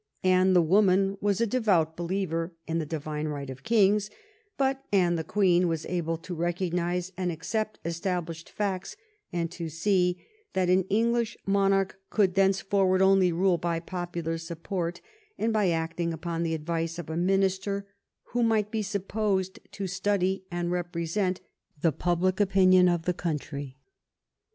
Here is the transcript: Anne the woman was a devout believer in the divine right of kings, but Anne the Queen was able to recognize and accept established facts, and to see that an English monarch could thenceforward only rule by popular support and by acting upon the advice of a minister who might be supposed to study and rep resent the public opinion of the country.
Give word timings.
Anne 0.23 0.53
the 0.53 0.63
woman 0.63 1.15
was 1.21 1.39
a 1.39 1.45
devout 1.45 1.95
believer 1.95 2.55
in 2.65 2.79
the 2.79 2.87
divine 2.87 3.27
right 3.27 3.51
of 3.51 3.61
kings, 3.61 4.09
but 4.57 4.83
Anne 4.91 5.13
the 5.13 5.23
Queen 5.23 5.67
was 5.67 5.85
able 5.85 6.17
to 6.17 6.33
recognize 6.33 7.11
and 7.17 7.31
accept 7.31 7.77
established 7.85 8.49
facts, 8.49 8.95
and 9.31 9.51
to 9.51 9.69
see 9.69 10.19
that 10.53 10.71
an 10.71 10.85
English 10.85 11.37
monarch 11.45 11.99
could 12.09 12.33
thenceforward 12.33 12.99
only 12.99 13.31
rule 13.31 13.59
by 13.59 13.79
popular 13.79 14.39
support 14.39 15.01
and 15.37 15.53
by 15.53 15.69
acting 15.69 16.11
upon 16.11 16.41
the 16.41 16.55
advice 16.55 16.97
of 16.97 17.07
a 17.07 17.15
minister 17.15 17.85
who 18.29 18.41
might 18.41 18.71
be 18.71 18.81
supposed 18.81 19.59
to 19.71 19.85
study 19.85 20.43
and 20.49 20.71
rep 20.71 20.95
resent 20.95 21.41
the 21.79 21.91
public 21.91 22.39
opinion 22.39 22.89
of 22.89 23.03
the 23.03 23.13
country. 23.13 23.77